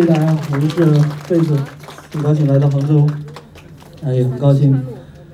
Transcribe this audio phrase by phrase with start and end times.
[0.00, 0.66] 谢谢大家，我是
[1.28, 1.54] 贝斯，
[2.10, 3.06] 很高兴来到杭州，
[4.02, 4.74] 啊，也很高兴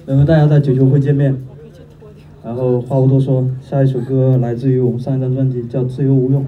[0.07, 1.41] 能和大家在九九会见面。
[2.43, 6.43] 然后话不多说，下一首歌来自于我们上一张专辑，叫《自由无用》。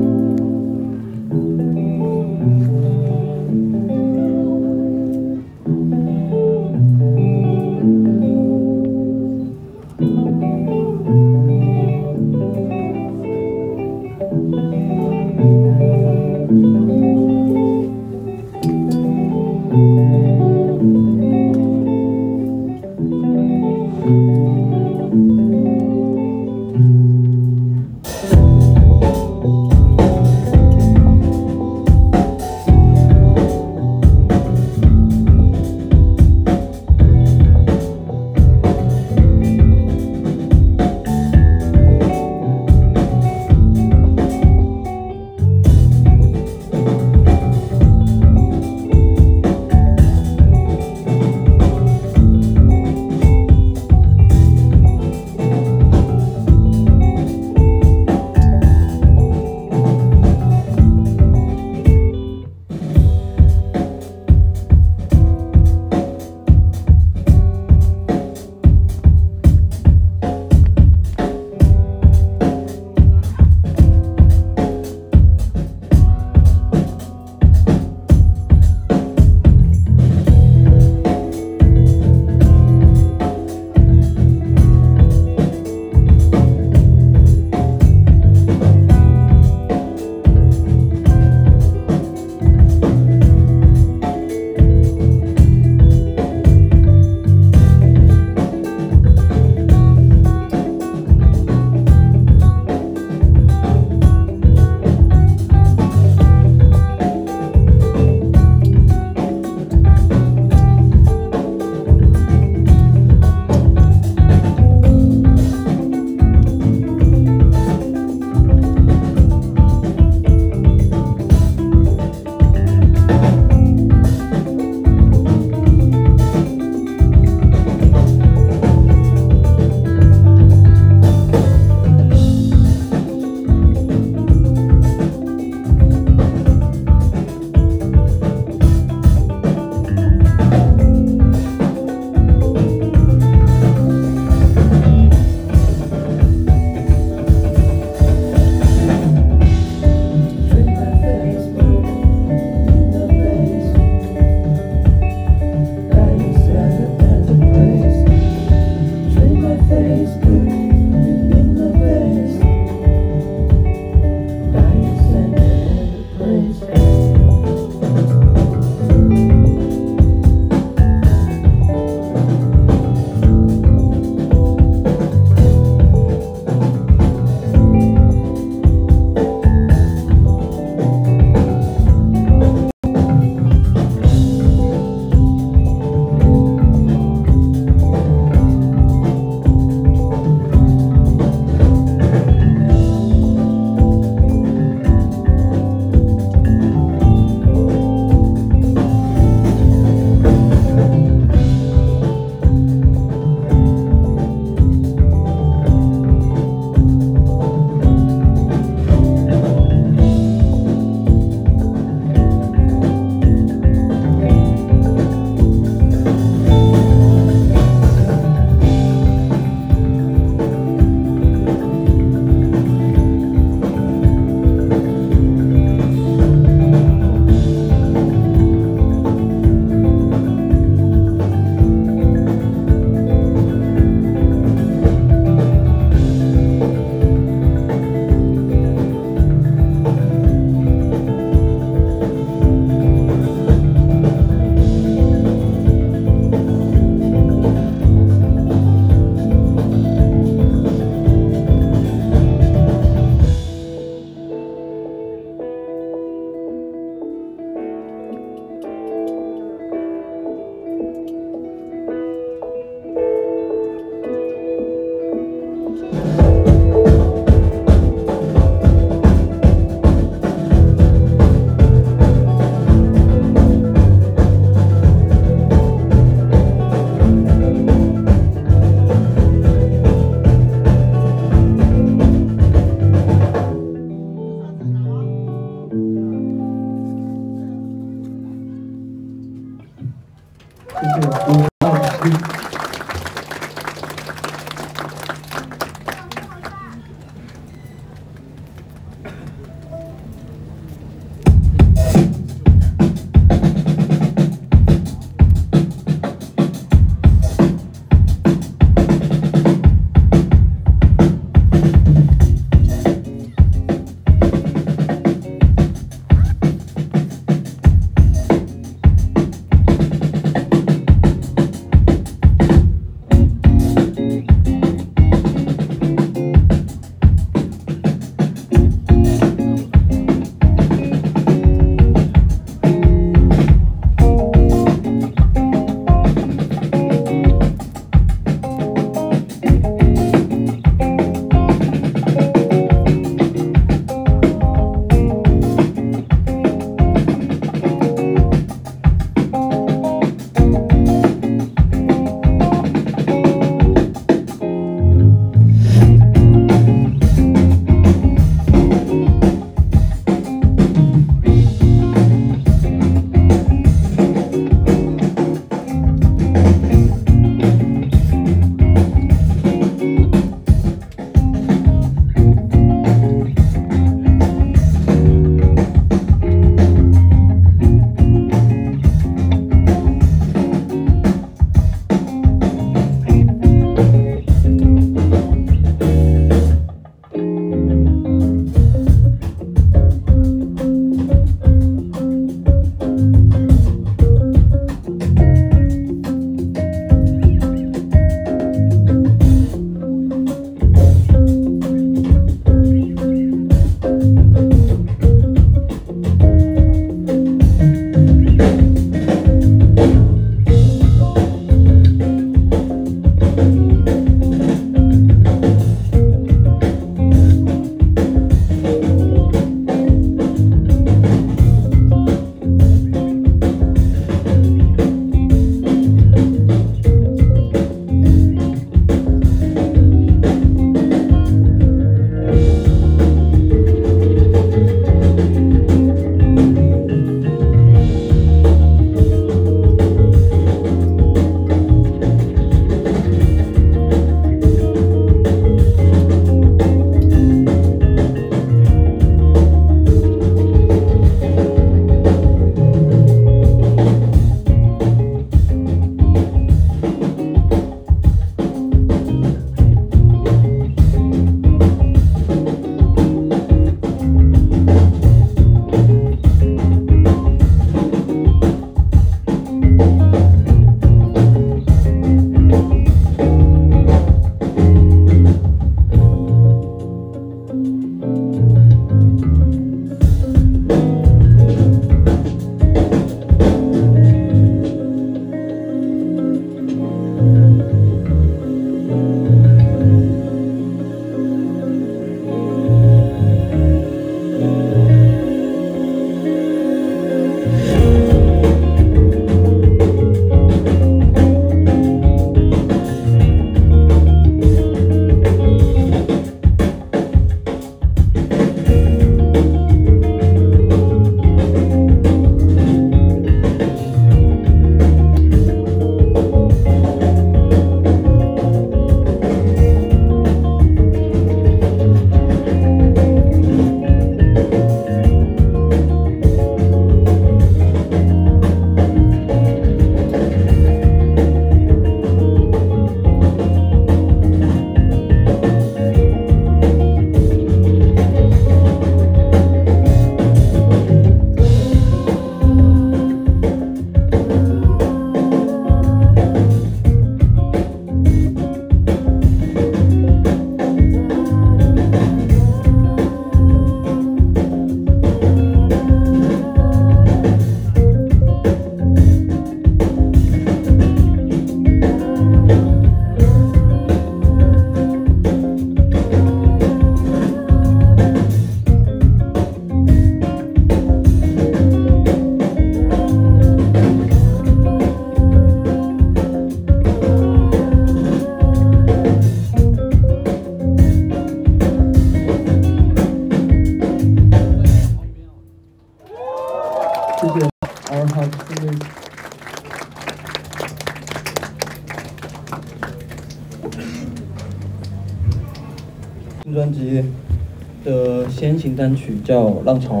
[598.74, 600.00] 单曲叫《浪潮》。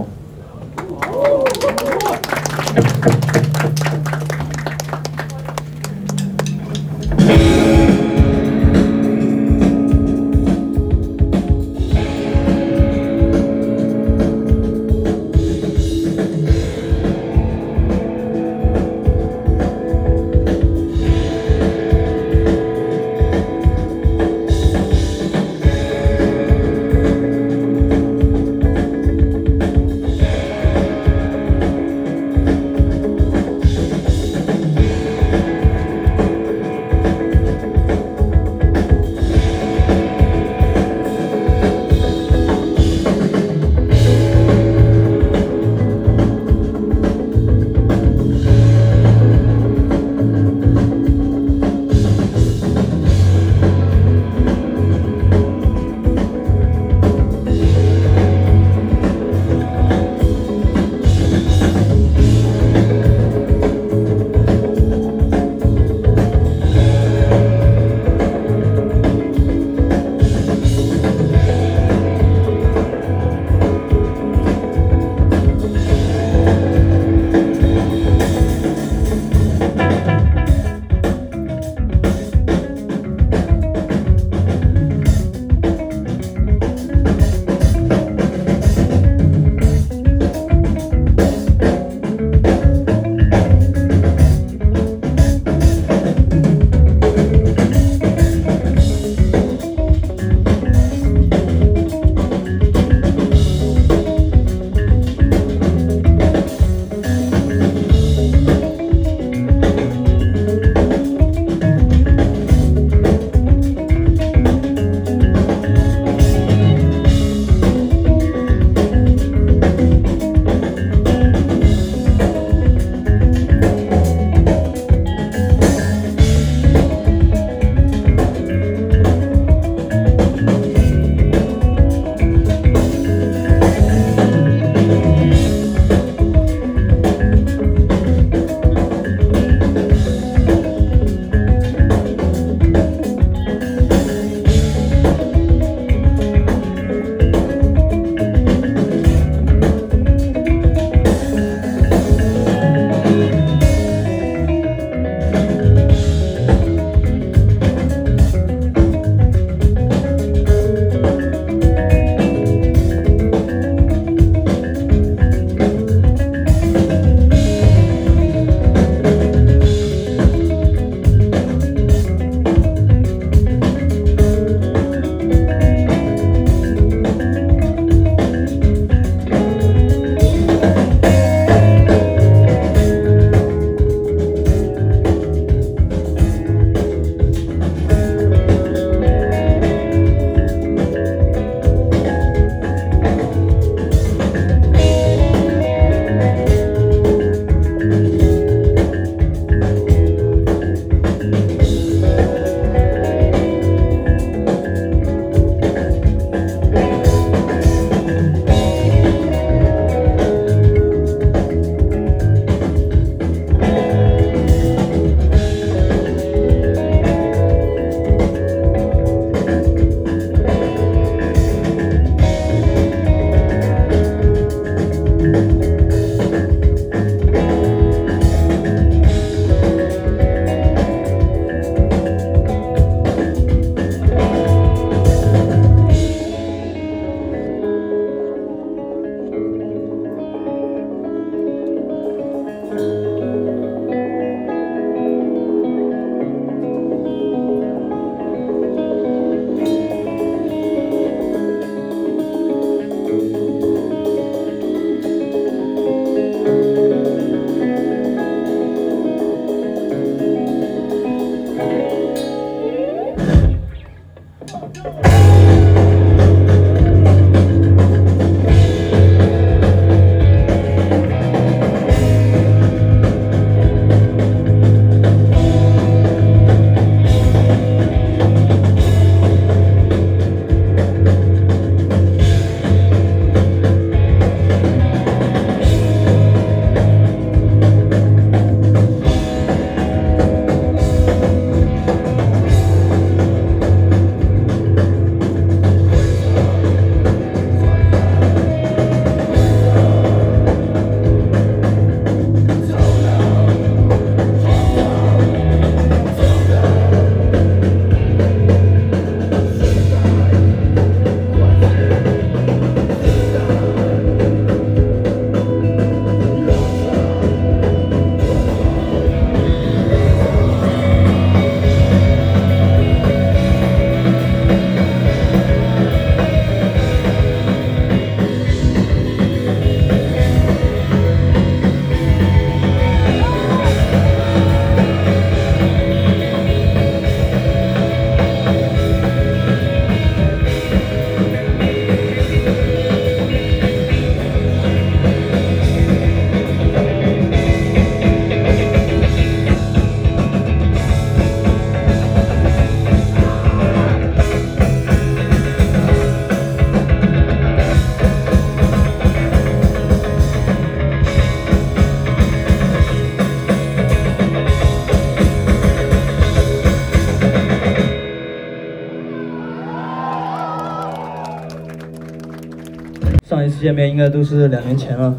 [373.64, 375.14] 见面应该都是两年前了。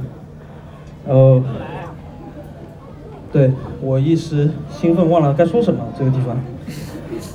[1.08, 1.42] 然后，
[3.32, 5.84] 对我一时兴奋忘了该说什么。
[5.98, 6.38] 这个地方，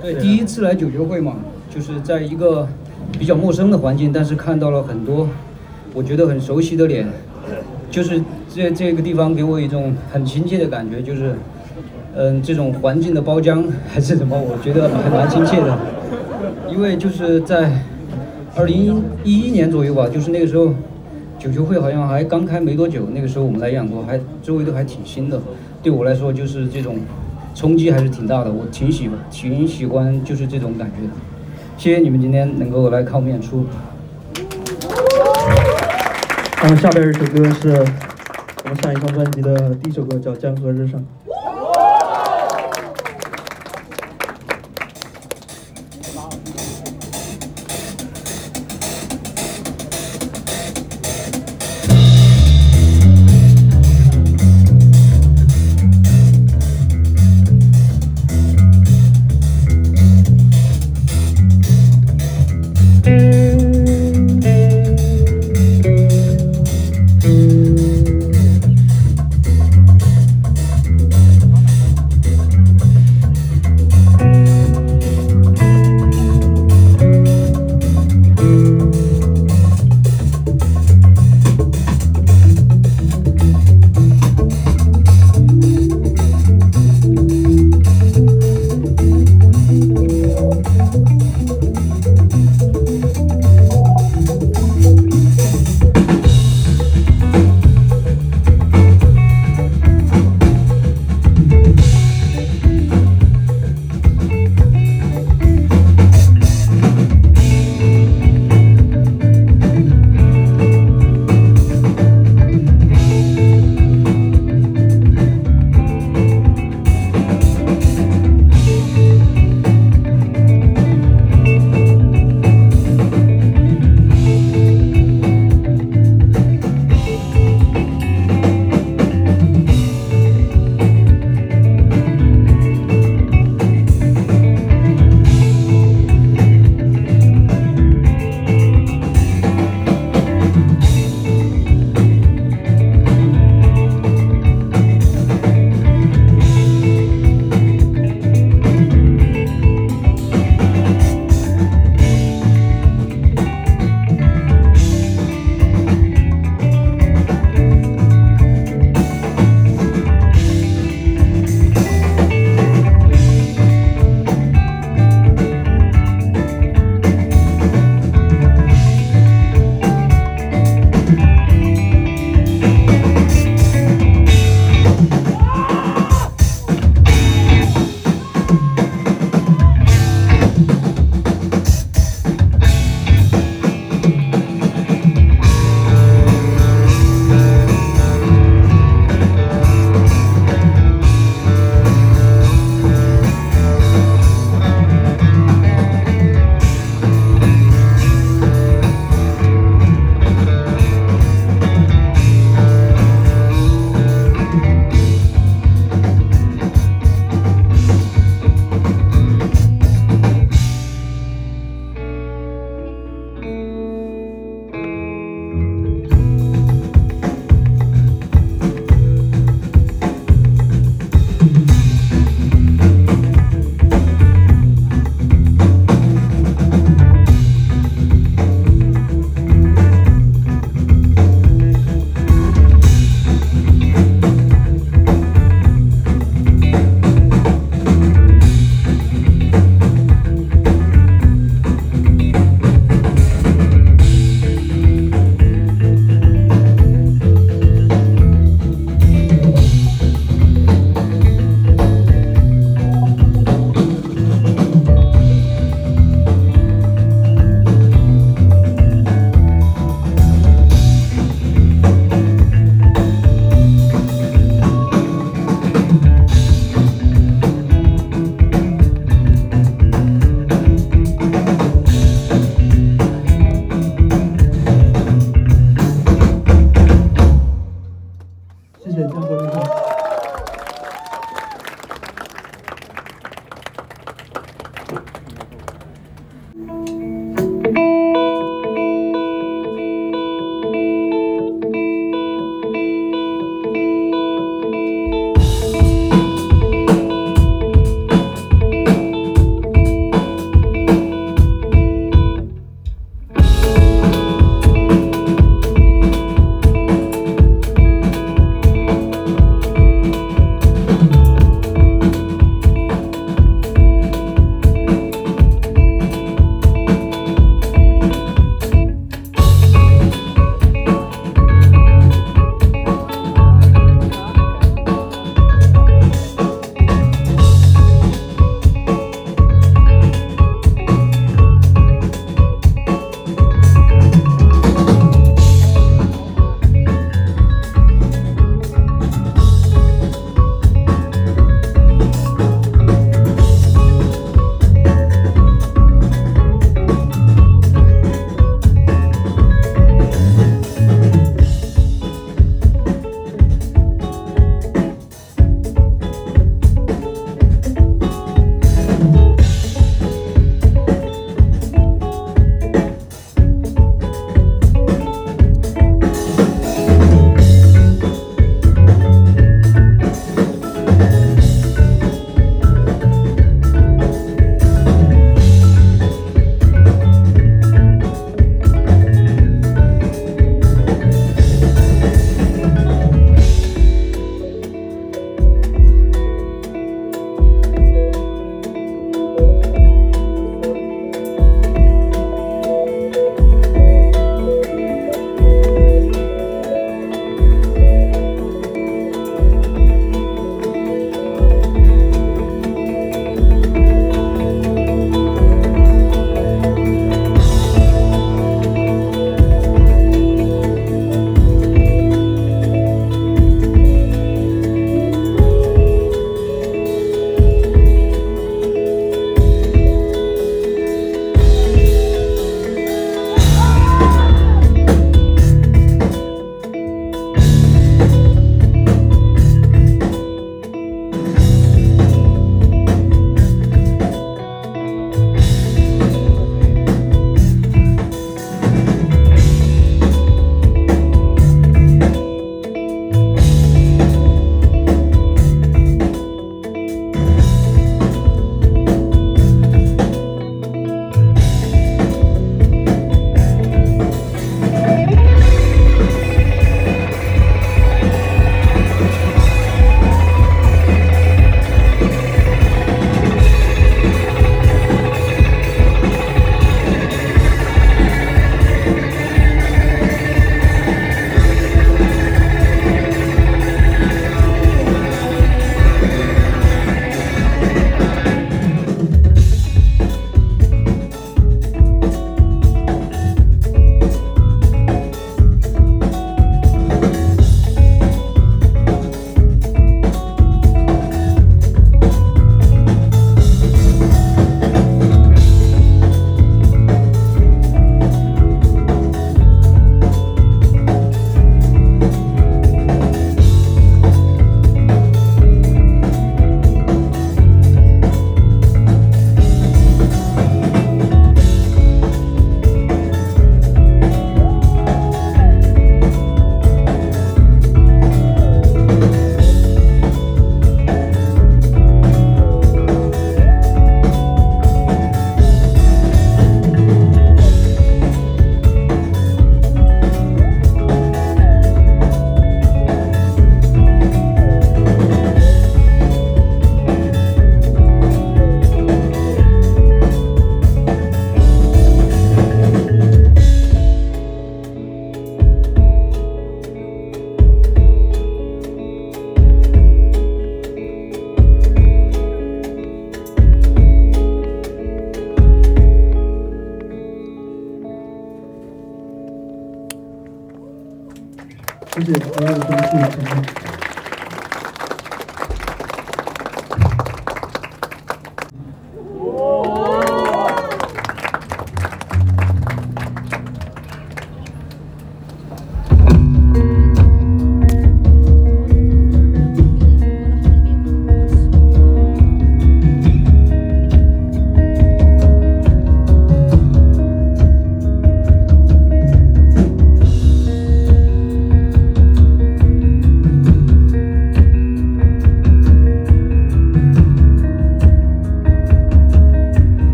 [0.00, 1.36] 对，第一次来九九会嘛，
[1.68, 2.66] 就是在一个
[3.18, 5.28] 比较陌生的环境，但是看到了很多
[5.92, 7.06] 我觉得很熟悉的脸，
[7.90, 11.34] 就是这这个地方给我一种很亲切的感觉，就是
[12.16, 15.78] 嗯这种环境的包浆还是什么，我觉得还蛮亲切的，
[16.70, 17.70] 因为就是在
[18.54, 20.72] 二零一一年左右吧，就是那个时候。
[21.44, 25.38] 九球会好像还刚开没多久，那个时候我们来演过，还周围都还挺新的。
[25.82, 26.96] 对我来说，就是这种
[27.54, 31.12] 冲击还是挺大的，我挺喜欢，挺喜欢就是这种感觉的。
[31.76, 33.66] 谢谢你们今天能够来看我们演出。
[36.62, 37.68] 然后下边一首歌是
[38.64, 40.98] 我们上一张专辑的第一首歌，叫《江河日上》。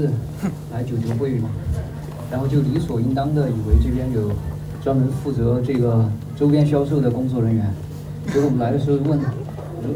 [0.00, 0.10] 为第一次
[0.72, 1.48] 来九球会嘛，
[2.30, 4.30] 然后就理所应当的以为这边有
[4.82, 7.74] 专门负责这个周边销售的工作人员，
[8.32, 9.20] 结果我们来的时候问，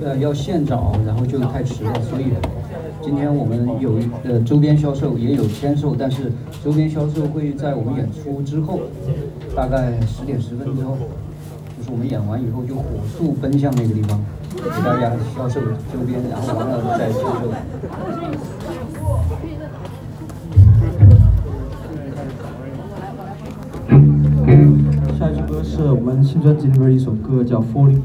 [0.04, 2.26] 呃，要现找，然后就太迟了，所以
[3.02, 6.32] 今天我们有呃周边销售也有签售，但是
[6.62, 8.80] 周边销售会在我们演出之后，
[9.54, 10.96] 大概十点十分之后，
[11.78, 12.84] 就是我们演完以后就火
[13.16, 14.20] 速奔向那个地方。
[14.54, 17.50] 给大家销售周边，然后完了再销售。
[25.24, 28.02] 下一首歌是我们新专辑里面一首歌，叫《Falling》。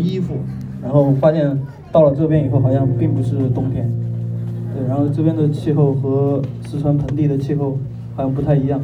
[0.00, 0.34] 衣服，
[0.82, 1.58] 然后发现
[1.92, 3.88] 到了这边以后好像并不是冬天。
[4.74, 7.76] 对，然后这边的气候和四川盆地的气候
[8.16, 8.80] 好像不太一样。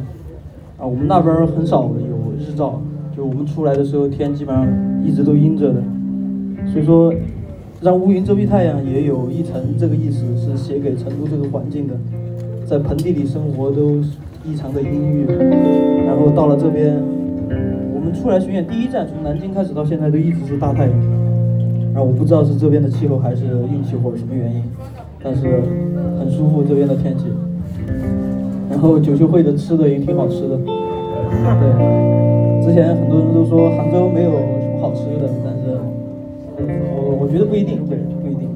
[0.77, 2.79] 啊，我们那边很少有日照，
[3.15, 4.67] 就我们出来的时候天基本上
[5.03, 5.81] 一直都阴着的。
[6.71, 7.13] 所以说，
[7.81, 11.95] 让乌云遮蔽太阳也有一层这个意思，是写给成都这个环境的，
[12.65, 13.95] 在盆地里生活都
[14.45, 15.25] 异常的阴郁。
[16.05, 17.01] 然后到了这边，
[18.13, 20.93] 出来巡演第一站从南京开始到现在都一直是大太阳。
[21.93, 24.63] 然后我不知道是这边的气候还是运气或者什么原因，
[25.23, 25.61] 但是
[26.19, 27.25] 很舒服这边的天气。
[28.69, 30.67] 然后九秀会的吃的也挺好吃的，对，
[32.63, 35.79] 之前很多人都说杭州没有什么好吃的，但是
[36.57, 38.47] 我我觉得不一定，对，不一定。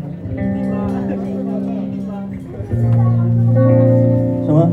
[4.45, 4.69] 什么？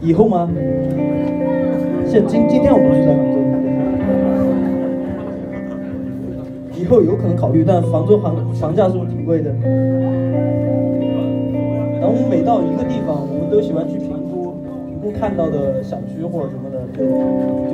[0.00, 0.50] 以后吗？
[2.10, 3.38] 现今今天我不是在杭州，
[6.76, 9.52] 以后有可能考虑，但杭州房房价是不是挺贵的？
[12.00, 14.56] 然后我们每到一个地方，我们都喜欢去评估，
[14.88, 17.06] 评估看到的小区或者什么的，就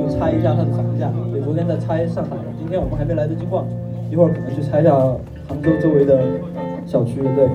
[0.03, 1.09] 就猜一下它的房价。
[1.31, 3.65] 对，昨天在猜上海，今天我们还没来得及逛，
[4.11, 4.93] 一会儿可能去猜一下
[5.49, 6.21] 杭州周围的
[6.85, 7.23] 小区。
[7.23, 7.49] 对。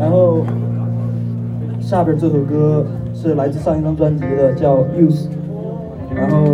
[0.00, 0.42] 然后
[1.78, 2.84] 下边这首歌
[3.24, 5.28] 是来自上一张专辑的，叫《Use》，
[6.14, 6.44] 然后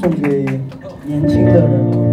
[0.00, 0.44] 送给
[1.06, 2.11] 年轻的人。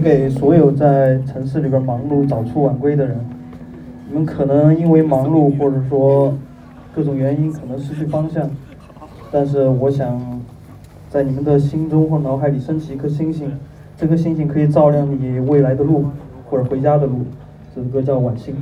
[0.00, 3.16] 给所有在城市里边忙碌、早出晚归的人。
[4.08, 6.34] 你们可能因为忙碌，或者说
[6.94, 8.50] 各种原因，可能失去方向。
[9.30, 10.40] 但是我想，
[11.08, 13.52] 在你们的心中或脑海里升起一颗星星，
[13.96, 16.06] 这颗星星可以照亮你未来的路，
[16.48, 17.20] 或者回家的路。
[17.74, 18.54] 这首歌叫《晚星》。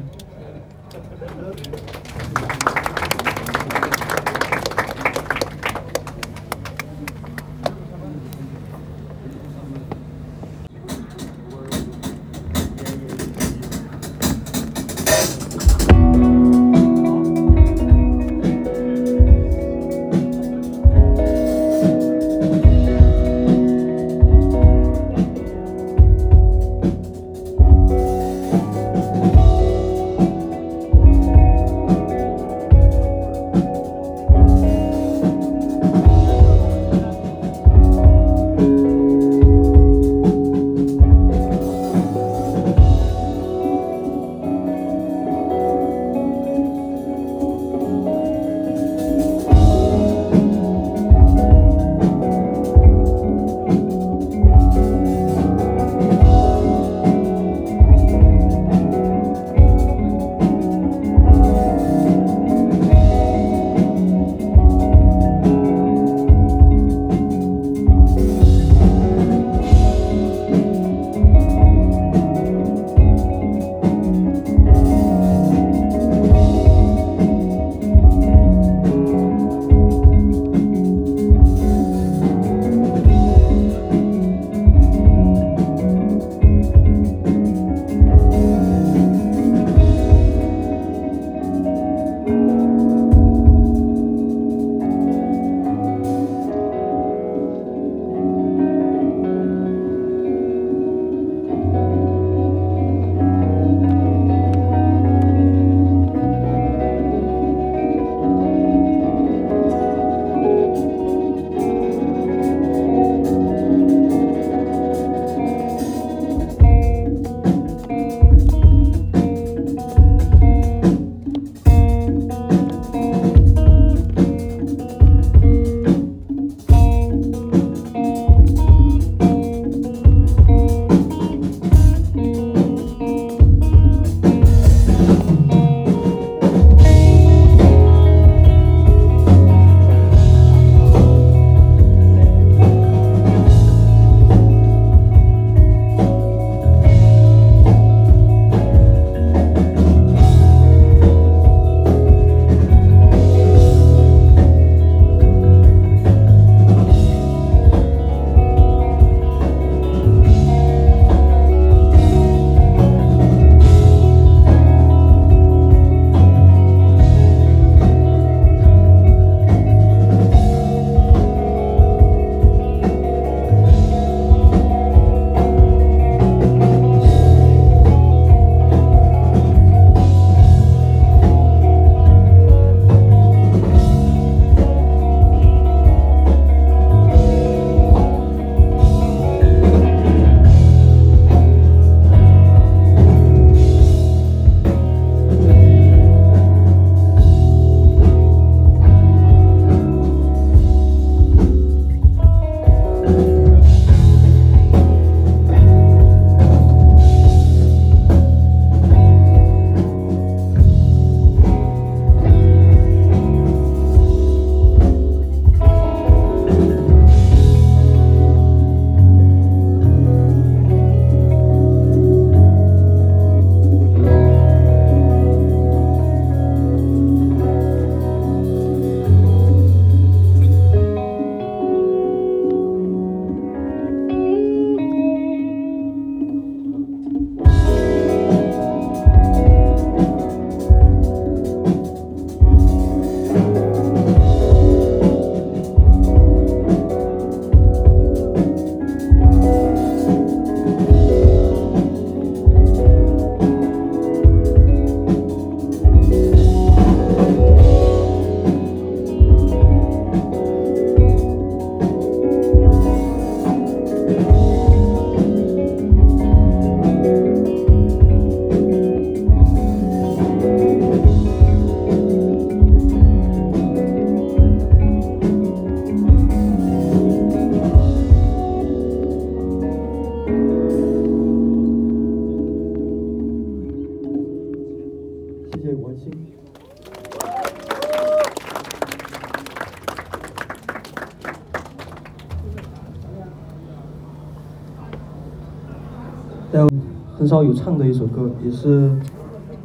[297.55, 298.91] 唱的一首歌，也是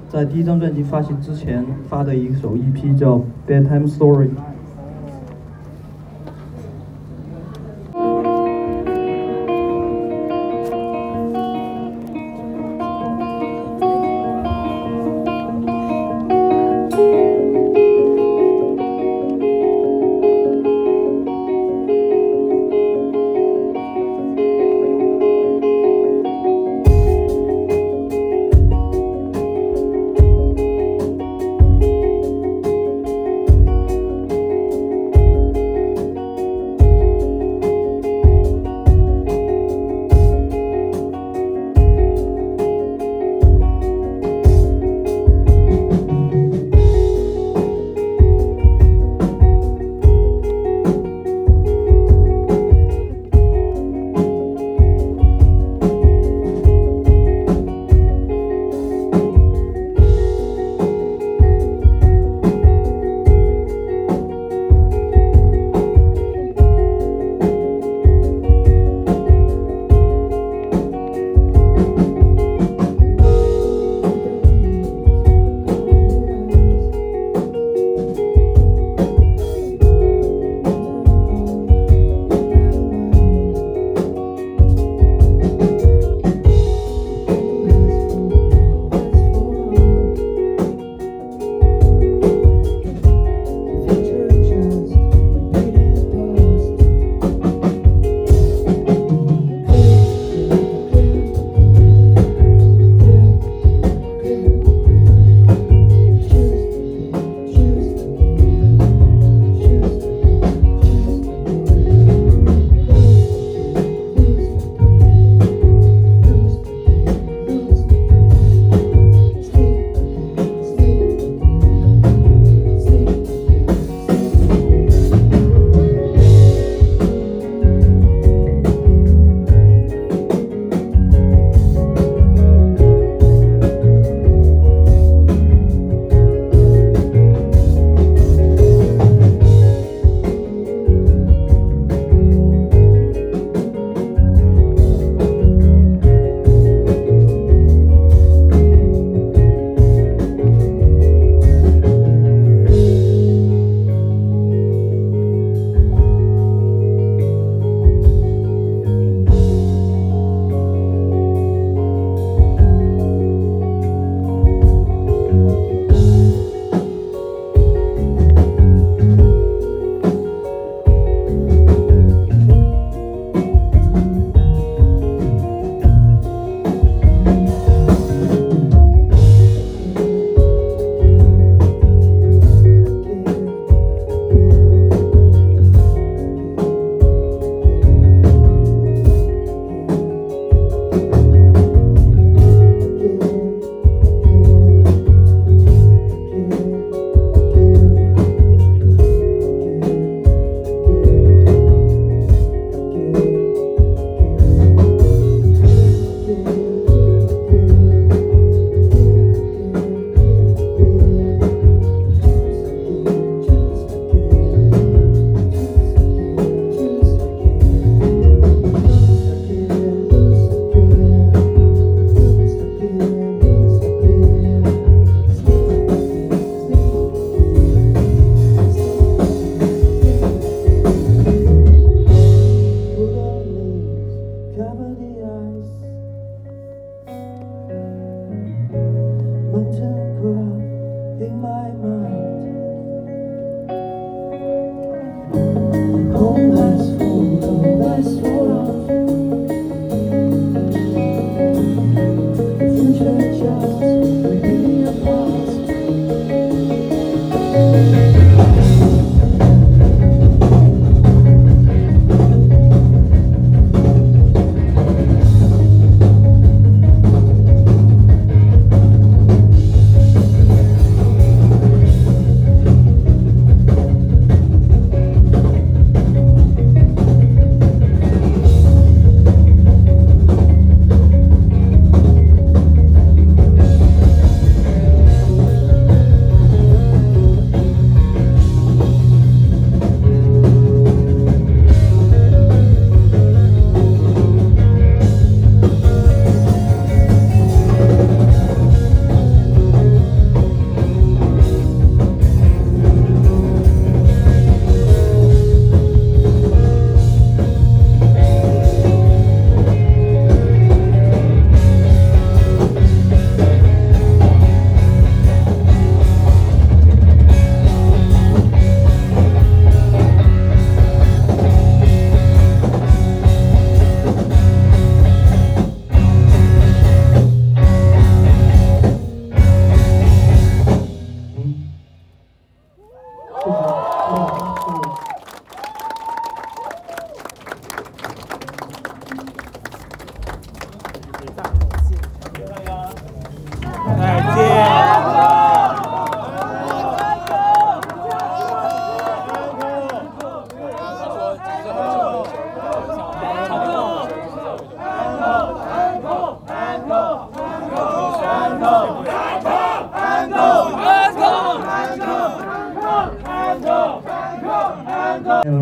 [0.09, 3.17] 在第一张专辑发行之前发的一首 EP，叫
[3.47, 4.27] 《Bedtime Story》。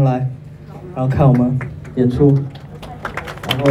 [0.04, 0.30] 来，
[0.96, 1.60] 然后看我们
[1.96, 2.28] 演出，
[3.48, 3.66] 然后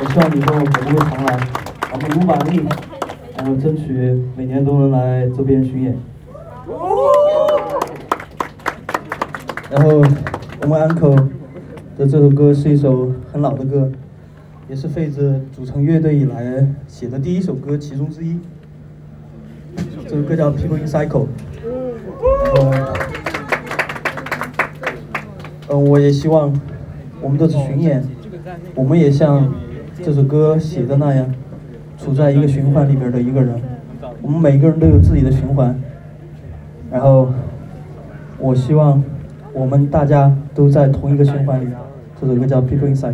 [0.00, 1.38] 我希望以后我们会常来，
[1.92, 2.62] 我们努把力，
[3.36, 5.96] 然后争取每年都能来这边巡演。
[9.70, 10.02] 然后
[10.62, 11.16] 我们 Uncle
[11.96, 13.90] 的这首歌是一首很老的歌，
[14.68, 18.38] 也是费子组成乐队以来写的第一首歌其中之一。
[20.08, 21.08] 这首歌叫《People in Cycle》，
[25.68, 26.52] 嗯，我也希望
[27.20, 28.02] 我们这次巡演，
[28.74, 29.52] 我们也像
[30.02, 31.26] 这首歌写的那样，
[31.98, 33.60] 处在一个循环里边的一个人。
[34.22, 35.78] 我们每个人都有自己的循环，
[36.90, 37.28] 然后
[38.38, 39.02] 我希望
[39.52, 41.68] 我们大家都在同一个循环里。
[42.20, 43.12] 这首歌叫《People in Cycle》。